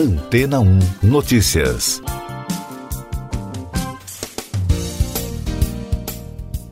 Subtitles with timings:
[0.00, 2.00] Antena 1 Notícias.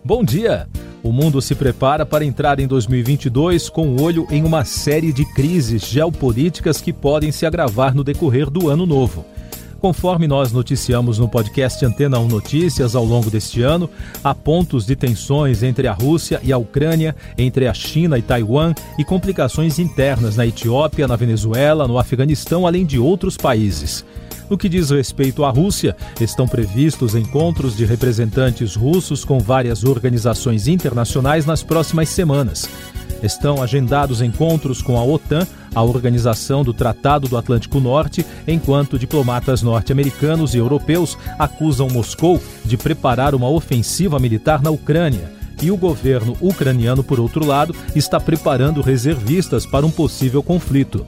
[0.03, 0.67] Bom dia!
[1.03, 5.27] O mundo se prepara para entrar em 2022 com o olho em uma série de
[5.35, 9.27] crises geopolíticas que podem se agravar no decorrer do ano novo.
[9.81, 13.89] Conforme nós noticiamos no podcast Antena 1 Notícias ao longo deste ano,
[14.25, 18.75] há pontos de tensões entre a Rússia e a Ucrânia, entre a China e Taiwan
[18.99, 24.05] e complicações internas na Etiópia, na Venezuela, no Afeganistão, além de outros países.
[24.51, 30.67] No que diz respeito à Rússia, estão previstos encontros de representantes russos com várias organizações
[30.67, 32.69] internacionais nas próximas semanas.
[33.23, 39.63] Estão agendados encontros com a OTAN, a Organização do Tratado do Atlântico Norte, enquanto diplomatas
[39.63, 45.33] norte-americanos e europeus acusam Moscou de preparar uma ofensiva militar na Ucrânia.
[45.61, 51.05] E o governo ucraniano, por outro lado, está preparando reservistas para um possível conflito.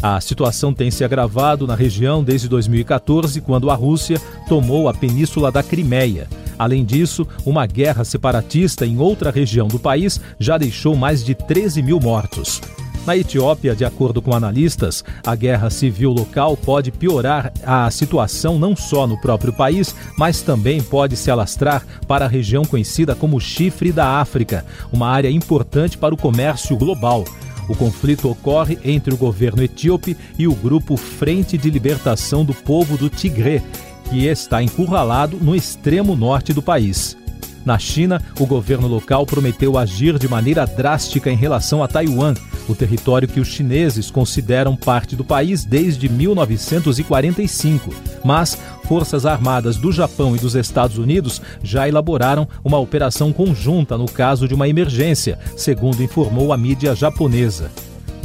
[0.00, 5.50] A situação tem se agravado na região desde 2014, quando a Rússia tomou a península
[5.50, 6.28] da Crimeia.
[6.58, 11.82] Além disso, uma guerra separatista em outra região do país já deixou mais de 13
[11.82, 12.60] mil mortos.
[13.08, 18.76] Na Etiópia, de acordo com analistas, a guerra civil local pode piorar a situação não
[18.76, 23.92] só no próprio país, mas também pode se alastrar para a região conhecida como Chifre
[23.92, 27.24] da África, uma área importante para o comércio global.
[27.66, 32.98] O conflito ocorre entre o governo etíope e o grupo Frente de Libertação do Povo
[32.98, 33.62] do Tigré,
[34.08, 37.16] que está encurralado no extremo norte do país.
[37.64, 42.32] Na China, o governo local prometeu agir de maneira drástica em relação a Taiwan,
[42.66, 47.94] o território que os chineses consideram parte do país desde 1945.
[48.24, 54.06] Mas Forças Armadas do Japão e dos Estados Unidos já elaboraram uma operação conjunta no
[54.06, 57.70] caso de uma emergência, segundo informou a mídia japonesa.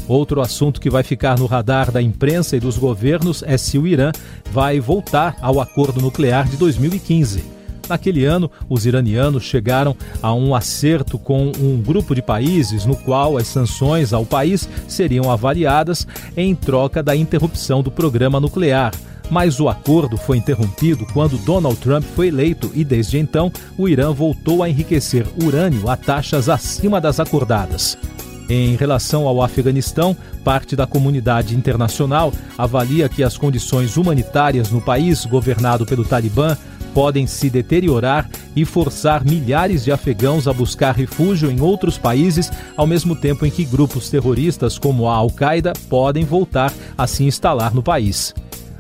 [0.08, 3.88] Outro assunto que vai ficar no radar da imprensa e dos governos é se o
[3.88, 4.12] Irã
[4.52, 7.54] vai voltar ao acordo nuclear de 2015.
[7.88, 13.38] Naquele ano, os iranianos chegaram a um acerto com um grupo de países no qual
[13.38, 18.94] as sanções ao país seriam avaliadas em troca da interrupção do programa nuclear.
[19.30, 24.12] Mas o acordo foi interrompido quando Donald Trump foi eleito e, desde então, o Irã
[24.12, 27.98] voltou a enriquecer urânio a taxas acima das acordadas.
[28.50, 35.26] Em relação ao Afeganistão, parte da comunidade internacional avalia que as condições humanitárias no país
[35.26, 36.58] governado pelo Talibã
[36.94, 42.86] podem se deteriorar e forçar milhares de afegãos a buscar refúgio em outros países, ao
[42.86, 47.82] mesmo tempo em que grupos terroristas como a Al-Qaeda podem voltar a se instalar no
[47.82, 48.34] país.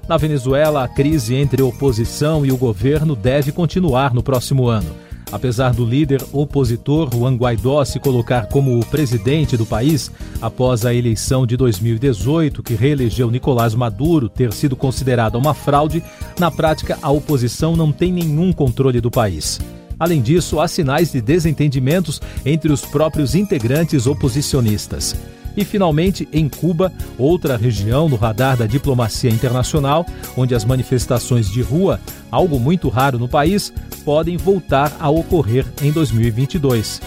[0.08, 5.03] Na Venezuela, a crise entre oposição e o governo deve continuar no próximo ano.
[5.34, 10.94] Apesar do líder opositor Juan Guaidó se colocar como o presidente do país, após a
[10.94, 16.04] eleição de 2018, que reelegeu Nicolás Maduro ter sido considerada uma fraude,
[16.40, 19.60] na prática a oposição não tem nenhum controle do país.
[20.00, 25.16] Além disso, há sinais de desentendimentos entre os próprios integrantes oposicionistas.
[25.56, 30.06] E, finalmente, em Cuba, outra região no radar da diplomacia internacional,
[30.36, 32.00] onde as manifestações de rua,
[32.32, 37.02] algo muito raro no país, podem voltar a ocorrer em 2022.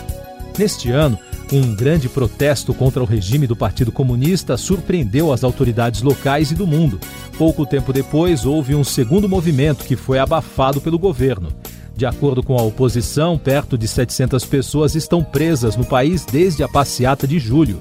[0.58, 1.18] Neste ano,
[1.52, 6.66] um grande protesto contra o regime do Partido Comunista surpreendeu as autoridades locais e do
[6.66, 6.98] mundo.
[7.38, 11.50] Pouco tempo depois, houve um segundo movimento que foi abafado pelo governo.
[11.94, 16.68] De acordo com a oposição, perto de 700 pessoas estão presas no país desde a
[16.68, 17.80] passeata de julho.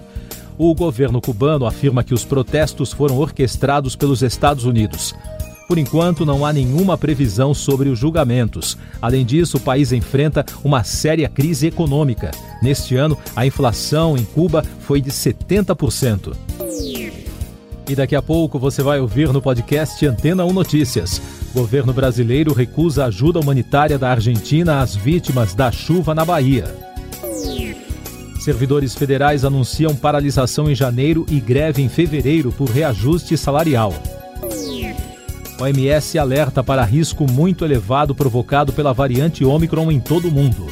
[0.57, 5.13] O governo cubano afirma que os protestos foram orquestrados pelos Estados Unidos.
[5.67, 8.77] Por enquanto, não há nenhuma previsão sobre os julgamentos.
[9.01, 12.31] Além disso, o país enfrenta uma séria crise econômica.
[12.61, 16.35] Neste ano, a inflação em Cuba foi de 70%.
[17.87, 21.21] E daqui a pouco você vai ouvir no podcast Antena 1 Notícias.
[21.53, 26.94] Governo brasileiro recusa ajuda humanitária da Argentina às vítimas da chuva na Bahia.
[28.45, 33.91] Servidores federais anunciam paralisação em janeiro e greve em fevereiro por reajuste salarial.
[35.59, 40.67] OMS alerta para risco muito elevado provocado pela variante Omicron em todo o mundo.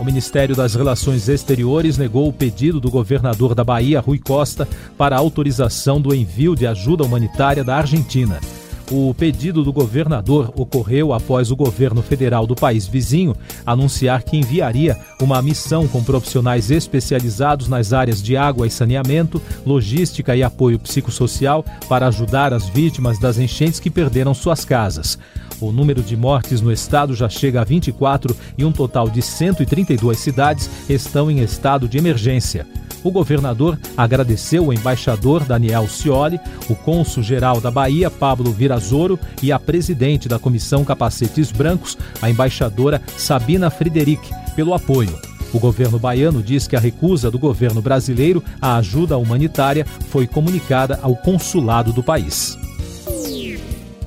[0.00, 4.66] O Ministério das Relações Exteriores negou o pedido do governador da Bahia, Rui Costa,
[4.96, 8.40] para autorização do envio de ajuda humanitária da Argentina.
[8.88, 13.34] O pedido do governador ocorreu após o governo federal do país vizinho
[13.64, 20.36] anunciar que enviaria uma missão com profissionais especializados nas áreas de água e saneamento, logística
[20.36, 25.18] e apoio psicossocial para ajudar as vítimas das enchentes que perderam suas casas.
[25.60, 30.16] O número de mortes no estado já chega a 24 e um total de 132
[30.16, 32.66] cidades estão em estado de emergência.
[33.06, 39.58] O governador agradeceu o embaixador Daniel Scioli, o cônsul-geral da Bahia, Pablo Virazoro, e a
[39.58, 45.18] presidente da Comissão Capacetes Brancos, a embaixadora Sabina Frederic, pelo apoio.
[45.52, 50.98] O governo baiano diz que a recusa do governo brasileiro à ajuda humanitária foi comunicada
[51.02, 52.58] ao consulado do país.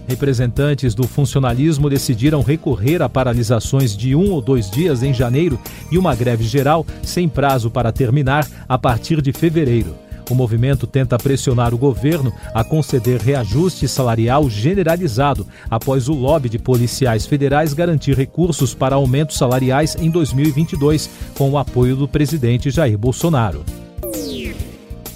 [0.07, 5.60] Representantes do funcionalismo decidiram recorrer a paralisações de um ou dois dias em janeiro
[5.92, 9.95] e uma greve geral sem prazo para terminar a partir de fevereiro.
[10.29, 16.59] O movimento tenta pressionar o governo a conceder reajuste salarial generalizado após o lobby de
[16.59, 22.97] policiais federais garantir recursos para aumentos salariais em 2022, com o apoio do presidente Jair
[22.97, 23.65] Bolsonaro.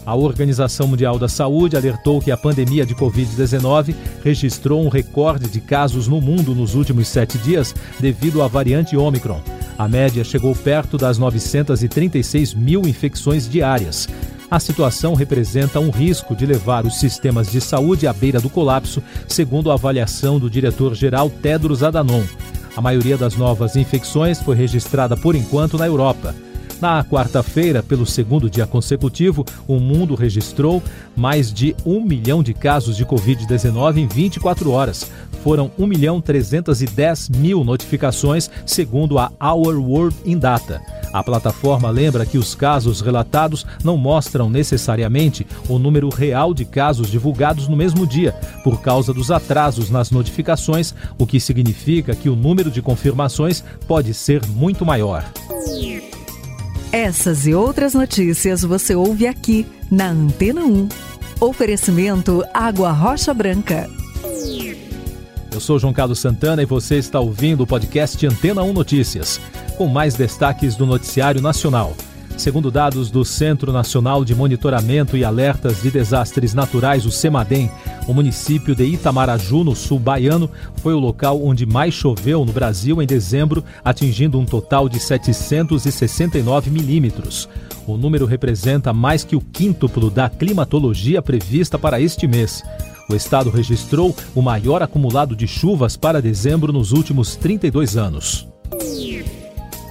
[0.05, 5.61] A Organização Mundial da Saúde alertou que a pandemia de Covid-19 registrou um recorde de
[5.61, 9.39] casos no mundo nos últimos sete dias devido à variante Omicron.
[9.77, 14.09] A média chegou perto das 936 mil infecções diárias.
[14.53, 19.01] A situação representa um risco de levar os sistemas de saúde à beira do colapso,
[19.27, 22.23] segundo a avaliação do diretor-geral Tedros Adhanom.
[22.77, 26.35] A maioria das novas infecções foi registrada por enquanto na Europa.
[26.79, 30.83] Na quarta-feira, pelo segundo dia consecutivo, o mundo registrou
[31.15, 35.09] mais de um milhão de casos de Covid-19 em 24 horas.
[35.43, 40.81] Foram 1 milhão 310 mil notificações, segundo a Our World in Data.
[41.11, 47.11] A plataforma lembra que os casos relatados não mostram necessariamente o número real de casos
[47.11, 48.31] divulgados no mesmo dia,
[48.63, 54.13] por causa dos atrasos nas notificações, o que significa que o número de confirmações pode
[54.13, 55.25] ser muito maior.
[56.89, 60.87] Essas e outras notícias você ouve aqui na Antena 1.
[61.41, 64.02] Oferecimento Água Rocha Branca.
[65.63, 69.39] Sou João Carlos Santana e você está ouvindo o podcast Antena 1 Notícias,
[69.77, 71.95] com mais destaques do noticiário nacional.
[72.35, 77.71] Segundo dados do Centro Nacional de Monitoramento e Alertas de Desastres Naturais, o CEMADEM,
[78.09, 80.51] o município de Itamaraju, no sul baiano,
[80.81, 86.69] foi o local onde mais choveu no Brasil em dezembro, atingindo um total de 769
[86.71, 87.47] milímetros.
[87.87, 92.61] O número representa mais que o quíntuplo da climatologia prevista para este mês.
[93.09, 98.47] O estado registrou o maior acumulado de chuvas para dezembro nos últimos 32 anos.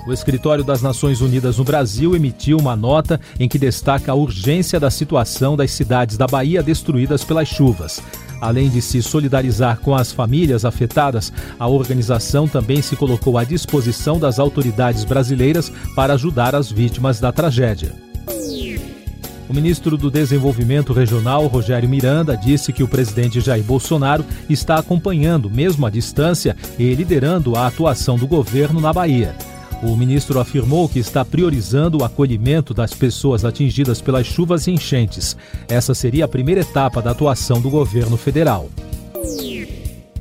[0.07, 4.81] O Escritório das Nações Unidas no Brasil emitiu uma nota em que destaca a urgência
[4.81, 8.03] da situação das cidades da Bahia destruídas pelas chuvas.
[8.41, 14.19] Além de se solidarizar com as famílias afetadas, a organização também se colocou à disposição
[14.19, 18.12] das autoridades brasileiras para ajudar as vítimas da tragédia.
[19.53, 25.51] O ministro do Desenvolvimento Regional, Rogério Miranda, disse que o presidente Jair Bolsonaro está acompanhando,
[25.51, 29.37] mesmo à distância, e liderando a atuação do governo na Bahia.
[29.83, 35.37] O ministro afirmou que está priorizando o acolhimento das pessoas atingidas pelas chuvas e enchentes.
[35.69, 38.71] Essa seria a primeira etapa da atuação do governo federal.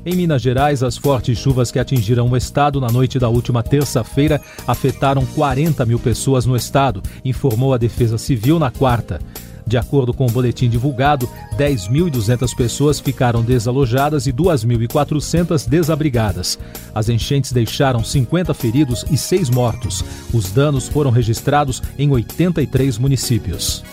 [0.04, 4.40] Em Minas Gerais, as fortes chuvas que atingiram o estado na noite da última terça-feira
[4.66, 9.20] afetaram 40 mil pessoas no estado, informou a Defesa Civil na quarta.
[9.64, 16.58] De acordo com o boletim divulgado, 10.200 pessoas ficaram desalojadas e 2.400 desabrigadas.
[16.92, 20.04] As enchentes deixaram 50 feridos e 6 mortos.
[20.34, 23.84] Os danos foram registrados em 83 municípios.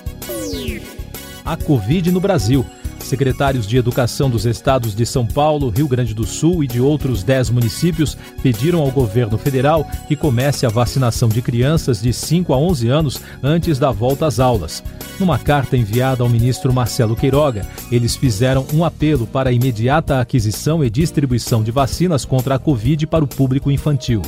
[1.45, 2.65] A Covid no Brasil.
[3.01, 7.23] Secretários de Educação dos estados de São Paulo, Rio Grande do Sul e de outros
[7.23, 12.57] 10 municípios pediram ao governo federal que comece a vacinação de crianças de 5 a
[12.57, 14.83] 11 anos antes da volta às aulas.
[15.19, 20.83] Numa carta enviada ao ministro Marcelo Queiroga, eles fizeram um apelo para a imediata aquisição
[20.83, 24.21] e distribuição de vacinas contra a Covid para o público infantil.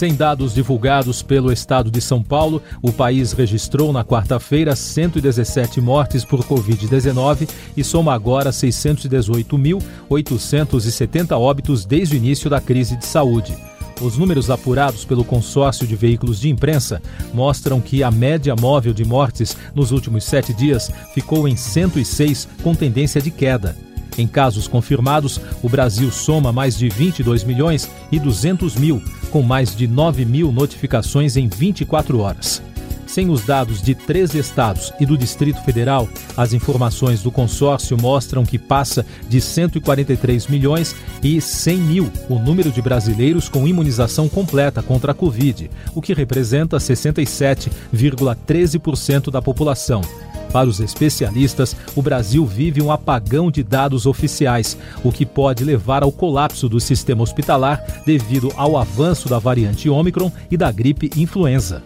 [0.00, 6.24] Sem dados divulgados pelo estado de São Paulo, o país registrou na quarta-feira 117 mortes
[6.24, 13.54] por Covid-19 e soma agora 618.870 óbitos desde o início da crise de saúde.
[14.00, 17.02] Os números apurados pelo consórcio de veículos de imprensa
[17.34, 22.74] mostram que a média móvel de mortes nos últimos sete dias ficou em 106, com
[22.74, 23.89] tendência de queda.
[24.20, 29.74] Em casos confirmados, o Brasil soma mais de 22 milhões e 200 mil, com mais
[29.74, 32.62] de 9 mil notificações em 24 horas.
[33.06, 38.44] Sem os dados de três estados e do Distrito Federal, as informações do consórcio mostram
[38.44, 44.82] que passa de 143 milhões e 100 mil o número de brasileiros com imunização completa
[44.82, 50.02] contra a Covid, o que representa 67,13% da população.
[50.52, 56.02] Para os especialistas, o Brasil vive um apagão de dados oficiais, o que pode levar
[56.02, 61.82] ao colapso do sistema hospitalar devido ao avanço da variante Ômicron e da gripe influenza.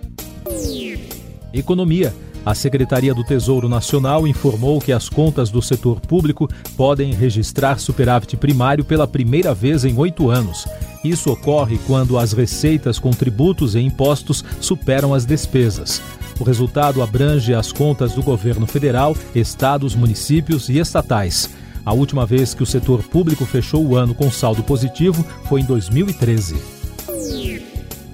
[1.53, 2.13] Economia.
[2.45, 8.37] A Secretaria do Tesouro Nacional informou que as contas do setor público podem registrar superávit
[8.37, 10.67] primário pela primeira vez em oito anos.
[11.03, 16.03] Isso ocorre quando as receitas com tributos e impostos superam as despesas.
[16.39, 21.51] O resultado abrange as contas do governo federal, estados, municípios e estatais.
[21.85, 25.65] A última vez que o setor público fechou o ano com saldo positivo foi em
[25.65, 26.57] 2013.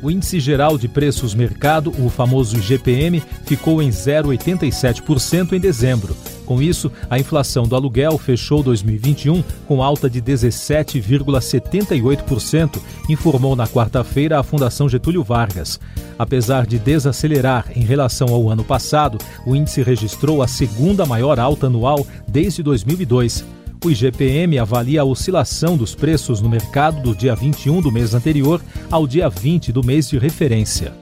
[0.03, 6.17] O índice geral de preços mercado, o famoso IGPM, ficou em 0,87% em dezembro.
[6.51, 14.37] Com isso, a inflação do aluguel fechou 2021 com alta de 17,78%, informou na quarta-feira
[14.37, 15.79] a Fundação Getúlio Vargas.
[16.19, 19.17] Apesar de desacelerar em relação ao ano passado,
[19.47, 23.45] o índice registrou a segunda maior alta anual desde 2002.
[23.85, 28.61] O IGPM avalia a oscilação dos preços no mercado do dia 21 do mês anterior
[28.91, 31.00] ao dia 20 do mês de referência.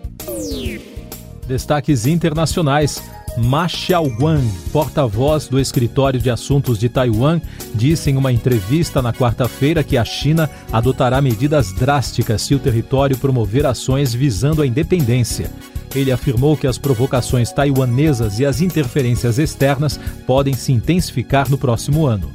[1.49, 3.03] Destaques internacionais.
[3.39, 7.41] Ma Xiaoguang, porta-voz do Escritório de Assuntos de Taiwan,
[7.75, 13.17] disse em uma entrevista na quarta-feira que a China adotará medidas drásticas se o território
[13.17, 15.51] promover ações visando a independência.
[15.95, 22.07] Ele afirmou que as provocações taiwanesas e as interferências externas podem se intensificar no próximo
[22.07, 22.31] ano.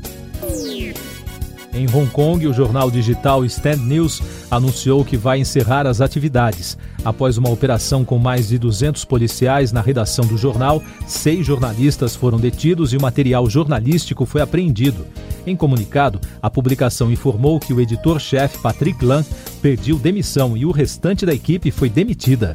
[1.73, 6.77] Em Hong Kong, o jornal digital Stand News anunciou que vai encerrar as atividades.
[7.03, 12.39] Após uma operação com mais de 200 policiais na redação do jornal, seis jornalistas foram
[12.39, 15.07] detidos e o material jornalístico foi apreendido.
[15.47, 19.25] Em comunicado, a publicação informou que o editor-chefe Patrick Lan
[19.59, 22.53] pediu demissão e o restante da equipe foi demitida.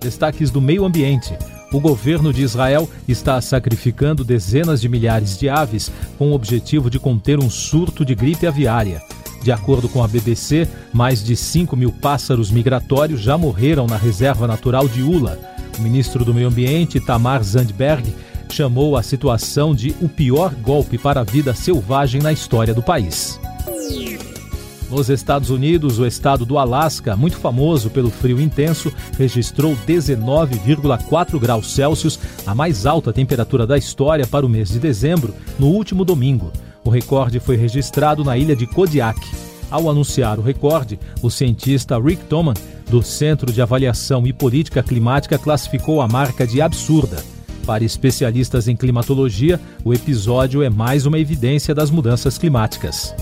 [0.00, 1.36] Destaques do meio ambiente
[1.72, 6.98] o governo de Israel está sacrificando dezenas de milhares de aves com o objetivo de
[6.98, 9.02] conter um surto de gripe aviária.
[9.42, 14.46] De acordo com a BBC, mais de 5 mil pássaros migratórios já morreram na reserva
[14.46, 15.38] natural de Ula.
[15.78, 18.12] O ministro do Meio Ambiente, Tamar Zandberg,
[18.50, 23.38] chamou a situação de o pior golpe para a vida selvagem na história do país.
[24.90, 31.72] Nos Estados Unidos, o estado do Alasca, muito famoso pelo frio intenso, registrou 19,4 graus
[31.72, 36.52] Celsius, a mais alta temperatura da história para o mês de dezembro, no último domingo.
[36.84, 39.20] O recorde foi registrado na ilha de Kodiak.
[39.68, 42.54] Ao anunciar o recorde, o cientista Rick Toman,
[42.88, 47.16] do Centro de Avaliação e Política Climática, classificou a marca de absurda.
[47.66, 53.12] Para especialistas em climatologia, o episódio é mais uma evidência das mudanças climáticas.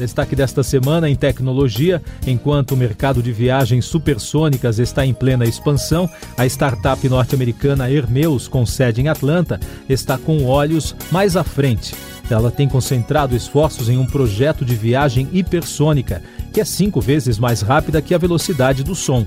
[0.00, 6.08] Destaque desta semana em tecnologia: enquanto o mercado de viagens supersônicas está em plena expansão,
[6.38, 11.94] a startup norte-americana Hermeus, com sede em Atlanta, está com olhos mais à frente.
[12.30, 17.60] Ela tem concentrado esforços em um projeto de viagem hipersônica, que é cinco vezes mais
[17.60, 19.26] rápida que a velocidade do som.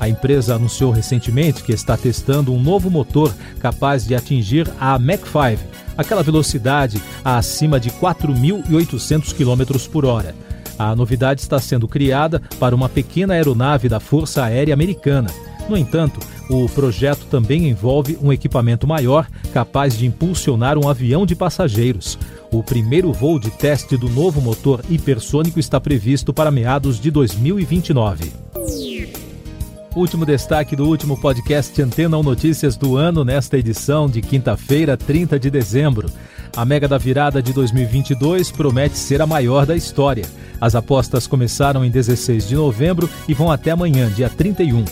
[0.00, 5.20] A empresa anunciou recentemente que está testando um novo motor capaz de atingir a Mach
[5.20, 10.34] 5, aquela velocidade acima de 4.800 km por hora.
[10.78, 15.30] A novidade está sendo criada para uma pequena aeronave da Força Aérea Americana.
[15.68, 16.20] No entanto,
[16.50, 22.18] o projeto também envolve um equipamento maior capaz de impulsionar um avião de passageiros.
[22.50, 28.32] O primeiro voo de teste do novo motor hipersônico está previsto para meados de 2029.
[29.94, 35.38] Último destaque do último podcast Antena 1 Notícias do ano nesta edição de quinta-feira, 30
[35.38, 36.10] de dezembro.
[36.56, 40.24] A Mega da Virada de 2022 promete ser a maior da história.
[40.60, 44.84] As apostas começaram em 16 de novembro e vão até amanhã, dia 31.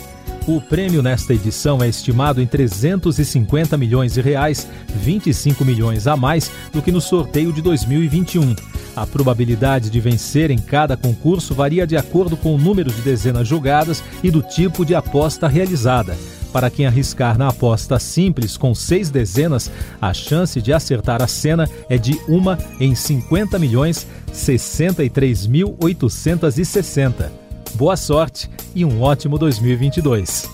[0.47, 6.49] O prêmio nesta edição é estimado em 350 milhões de reais, 25 milhões a mais
[6.71, 8.55] do que no sorteio de 2021.
[8.95, 13.47] A probabilidade de vencer em cada concurso varia de acordo com o número de dezenas
[13.47, 16.15] jogadas e do tipo de aposta realizada.
[16.51, 21.67] Para quem arriscar na aposta simples com seis dezenas, a chance de acertar a cena
[21.89, 27.31] é de uma em 50 milhões 63.860.
[27.73, 30.47] Boa sorte e um ótimo 2022.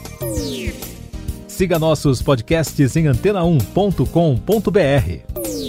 [1.48, 5.69] Siga nossos podcasts em antena1.com.br.